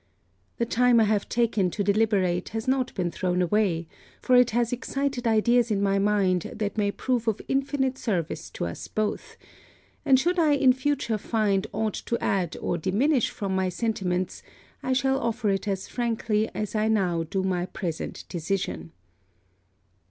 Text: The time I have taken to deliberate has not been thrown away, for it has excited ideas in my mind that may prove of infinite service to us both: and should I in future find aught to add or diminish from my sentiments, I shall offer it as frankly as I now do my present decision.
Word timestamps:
The 0.57 0.65
time 0.65 0.99
I 0.99 1.03
have 1.03 1.29
taken 1.29 1.69
to 1.69 1.83
deliberate 1.83 2.49
has 2.57 2.67
not 2.67 2.91
been 2.95 3.11
thrown 3.11 3.39
away, 3.39 3.87
for 4.19 4.35
it 4.35 4.49
has 4.49 4.73
excited 4.73 5.27
ideas 5.27 5.69
in 5.69 5.79
my 5.79 5.99
mind 5.99 6.51
that 6.55 6.75
may 6.75 6.89
prove 6.89 7.27
of 7.27 7.39
infinite 7.47 7.99
service 7.99 8.49
to 8.57 8.65
us 8.65 8.87
both: 8.87 9.37
and 10.03 10.19
should 10.19 10.39
I 10.39 10.53
in 10.53 10.73
future 10.73 11.19
find 11.19 11.67
aught 11.71 12.01
to 12.07 12.17
add 12.19 12.57
or 12.59 12.79
diminish 12.79 13.29
from 13.29 13.55
my 13.55 13.69
sentiments, 13.69 14.41
I 14.81 14.93
shall 14.93 15.19
offer 15.19 15.49
it 15.49 15.67
as 15.67 15.87
frankly 15.87 16.49
as 16.55 16.73
I 16.73 16.87
now 16.87 17.21
do 17.21 17.43
my 17.43 17.67
present 17.67 18.23
decision. 18.27 18.93